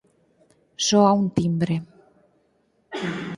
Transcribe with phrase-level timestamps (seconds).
[0.87, 1.75] Soa un timbre.